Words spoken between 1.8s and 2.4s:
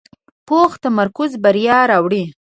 راوړي